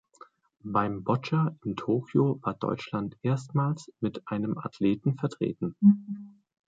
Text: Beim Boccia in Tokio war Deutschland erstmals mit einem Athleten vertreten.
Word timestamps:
Beim 0.63 1.03
Boccia 1.03 1.55
in 1.63 1.75
Tokio 1.75 2.39
war 2.41 2.55
Deutschland 2.55 3.19
erstmals 3.21 3.93
mit 3.99 4.23
einem 4.27 4.57
Athleten 4.57 5.15
vertreten. 5.15 5.75